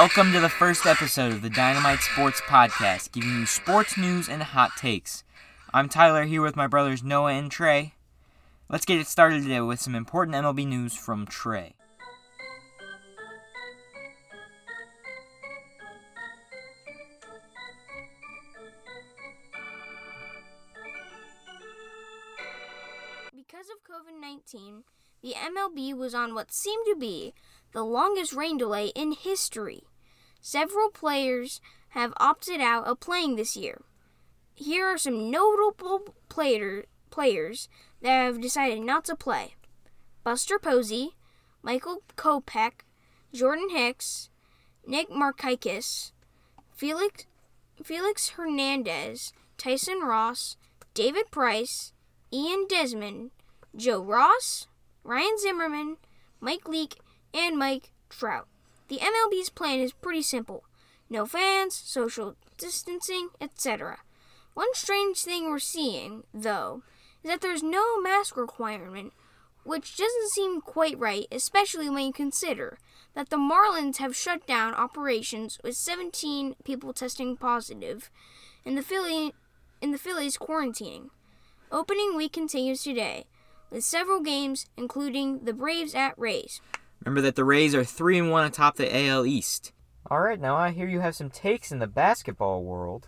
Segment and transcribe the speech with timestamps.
[0.00, 4.40] Welcome to the first episode of the Dynamite Sports Podcast, giving you sports news and
[4.40, 5.24] hot takes.
[5.74, 7.94] I'm Tyler here with my brothers Noah and Trey.
[8.68, 11.74] Let's get it started today with some important MLB news from Trey.
[23.34, 24.84] Because of COVID 19,
[25.24, 27.34] the MLB was on what seemed to be
[27.72, 29.87] the longest rain delay in history.
[30.40, 31.60] Several players
[31.90, 33.80] have opted out of playing this year.
[34.54, 37.68] Here are some notable player, players
[38.02, 39.54] that have decided not to play
[40.24, 41.16] Buster Posey,
[41.62, 42.82] Michael Kopech,
[43.32, 44.30] Jordan Hicks,
[44.86, 46.12] Nick Markakis,
[46.74, 47.26] Felix,
[47.82, 50.56] Felix Hernandez, Tyson Ross,
[50.94, 51.92] David Price,
[52.32, 53.30] Ian Desmond,
[53.76, 54.66] Joe Ross,
[55.04, 55.96] Ryan Zimmerman,
[56.40, 57.00] Mike Leake,
[57.32, 58.48] and Mike Trout.
[58.88, 60.64] The MLB's plan is pretty simple
[61.10, 63.98] no fans, social distancing, etc.
[64.54, 66.82] One strange thing we're seeing, though,
[67.22, 69.12] is that there's no mask requirement,
[69.64, 72.78] which doesn't seem quite right, especially when you consider
[73.14, 78.10] that the Marlins have shut down operations with 17 people testing positive
[78.64, 79.32] and the Philly
[79.80, 81.10] in the Phillies quarantining.
[81.70, 83.26] Opening week continues today,
[83.70, 86.60] with several games including the Braves at Rays.
[87.04, 89.72] Remember that the Rays are 3 and 1 atop the AL East.
[90.10, 93.06] Alright, now I hear you have some takes in the basketball world.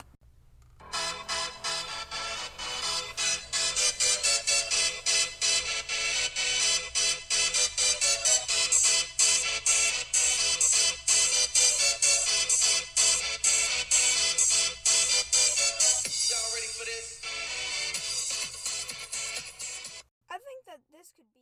[20.33, 21.41] I think that this could be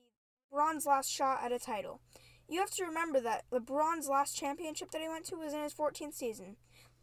[0.50, 2.00] LeBron's last shot at a title.
[2.48, 5.74] You have to remember that LeBron's last championship that he went to was in his
[5.74, 6.56] 14th season.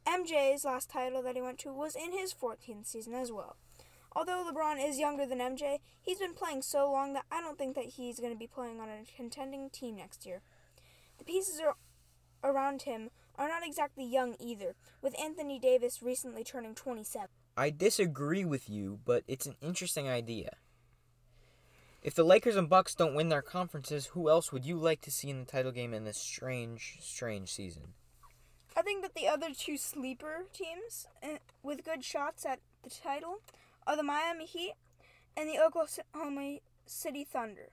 [0.08, 3.56] MJ's last title that he went to was in his 14th season as well.
[4.16, 7.76] Although LeBron is younger than MJ, he's been playing so long that I don't think
[7.76, 10.42] that he's going to be playing on a contending team next year.
[11.20, 11.76] The pieces are
[12.44, 17.28] around him are not exactly young either, with Anthony Davis recently turning 27.
[17.58, 20.52] I disagree with you, but it's an interesting idea.
[22.06, 25.12] If the Lakers and Bucks don't win their conferences, who else would you like to
[25.12, 27.96] see in the title game in this strange, strange season?
[28.78, 33.40] I think that the other two sleeper teams uh, with good shots at the title
[33.88, 34.74] are the Miami Heat
[35.36, 37.70] and the Oklahoma City Thunder.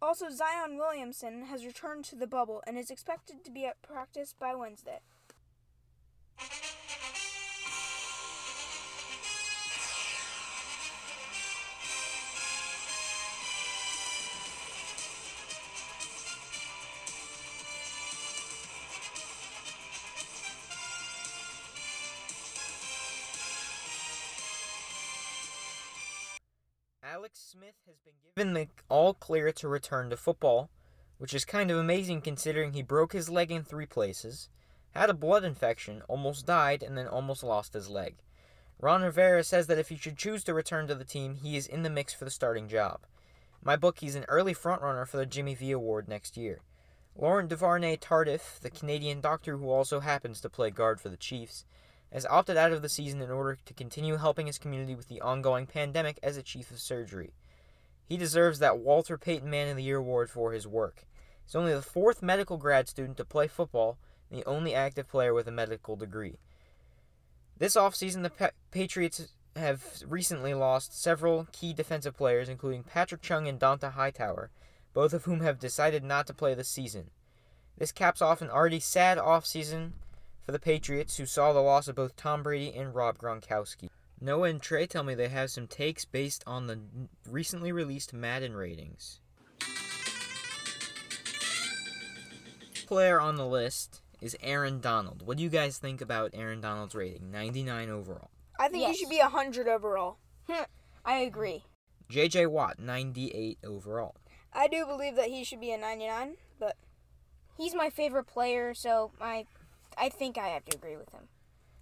[0.00, 4.32] Also, Zion Williamson has returned to the bubble and is expected to be at practice
[4.38, 5.00] by Wednesday.
[27.16, 30.68] Alex Smith has been given the all clear to return to football,
[31.16, 34.50] which is kind of amazing considering he broke his leg in three places,
[34.90, 38.16] had a blood infection, almost died, and then almost lost his leg.
[38.78, 41.66] Ron Rivera says that if he should choose to return to the team, he is
[41.66, 43.06] in the mix for the starting job.
[43.64, 46.60] My book, he's an early frontrunner for the Jimmy V Award next year.
[47.16, 51.64] Laurent Duvernay Tardif, the Canadian doctor who also happens to play guard for the Chiefs,
[52.12, 55.20] has opted out of the season in order to continue helping his community with the
[55.20, 57.32] ongoing pandemic as a chief of surgery.
[58.08, 61.04] He deserves that Walter Payton Man of the Year award for his work.
[61.44, 63.98] He's only the fourth medical grad student to play football
[64.30, 66.38] and the only active player with a medical degree.
[67.58, 73.48] This offseason, the pa- Patriots have recently lost several key defensive players, including Patrick Chung
[73.48, 74.50] and Donta Hightower,
[74.92, 77.10] both of whom have decided not to play this season.
[77.78, 79.92] This caps off an already sad offseason
[80.46, 83.90] for the Patriots, who saw the loss of both Tom Brady and Rob Gronkowski.
[84.20, 86.78] Noah and Trey tell me they have some takes based on the
[87.28, 89.20] recently released Madden ratings.
[92.86, 95.26] Player on the list is Aaron Donald.
[95.26, 97.32] What do you guys think about Aaron Donald's rating?
[97.32, 98.30] 99 overall.
[98.58, 98.92] I think Yes.
[98.92, 100.18] he should be 100 overall.
[100.48, 100.62] Hmm.
[101.04, 101.64] I agree.
[102.08, 104.14] JJ Watt, 98 overall.
[104.52, 106.76] I do believe that he should be a 99, but
[107.58, 109.46] He's my favorite player, so I
[109.96, 111.28] I think I have to agree with him.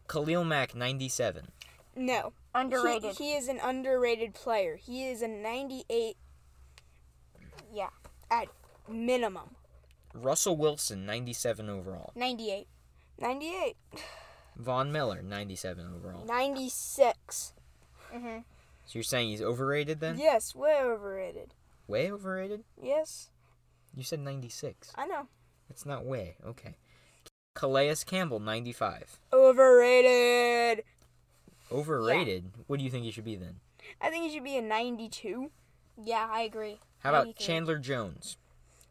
[0.08, 1.48] Khalil Mack, 97.
[1.96, 2.32] no.
[2.54, 3.16] Underrated.
[3.16, 4.76] He, he is an underrated player.
[4.76, 6.16] He is a 98
[7.72, 7.88] yeah.
[8.30, 8.46] at
[8.88, 9.56] minimum.
[10.14, 12.12] Russell Wilson, 97 overall.
[12.14, 12.68] 98.
[13.18, 13.76] 98.
[14.56, 16.24] Von Miller, 97 overall.
[16.24, 17.54] 96.
[18.14, 18.38] Mm-hmm.
[18.86, 20.18] So you're saying he's overrated then?
[20.18, 21.54] Yes, way overrated.
[21.88, 22.62] Way overrated?
[22.80, 23.30] Yes,
[23.96, 24.92] You said 96.
[24.94, 25.26] I know.
[25.68, 26.36] It's not way.
[26.46, 26.76] Okay.
[27.54, 29.18] Calais Campbell, 95.
[29.32, 30.84] Overrated.
[31.70, 32.50] Overrated?
[32.66, 33.56] What do you think he should be then?
[34.00, 35.50] I think he should be a 92.
[36.02, 36.78] Yeah, I agree.
[37.00, 37.46] How about 93.
[37.46, 38.36] Chandler Jones?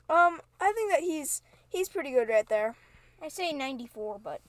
[0.10, 2.76] Um, I think that he's he's pretty good right there.
[3.22, 4.42] I say 94, but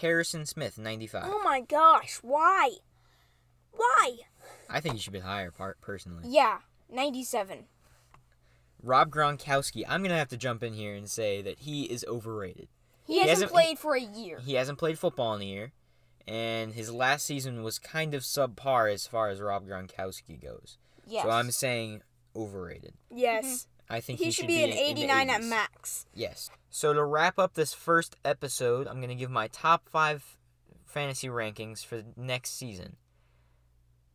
[0.00, 1.24] Harrison Smith, 95.
[1.26, 2.72] Oh my gosh, why?
[3.72, 4.16] Why?
[4.68, 6.24] I think he should be higher, part personally.
[6.26, 6.58] yeah,
[6.90, 7.64] 97.
[8.86, 12.04] Rob Gronkowski, I'm going to have to jump in here and say that he is
[12.08, 12.68] overrated.
[13.06, 14.38] He, He hasn't, hasn't- played for a year.
[14.44, 15.72] He hasn't played football in a year,
[16.26, 20.78] and his last season was kind of subpar as far as Rob Gronkowski goes.
[21.06, 21.24] Yes.
[21.24, 22.02] So I'm saying
[22.34, 22.94] overrated.
[23.10, 23.44] Yes.
[23.44, 23.94] Mm-hmm.
[23.94, 26.06] I think He, should be, an in 89 at max.
[26.12, 26.50] Yes.
[26.70, 30.36] So to wrap up this first episode, I'm going to give my top five
[30.84, 32.96] fantasy rankings for next season.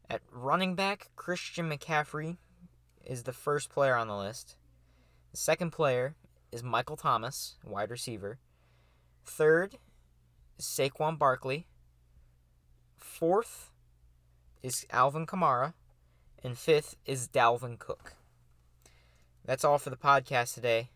[0.10, 2.36] At running back, Christian McCaffrey
[3.06, 4.58] is the first player on the list.
[5.32, 6.16] The second player
[6.52, 8.40] is Michael Thomas, wide receiver.
[9.26, 9.78] Third
[10.60, 11.68] is Saquon Barkley.
[12.98, 13.72] Fourth
[14.62, 15.74] is Alvin Kamara.
[16.44, 18.16] And fifth is Dalvin Cook.
[19.46, 20.90] That's all for the podcast today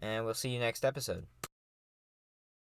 [0.00, 1.26] and we'll see you next episode.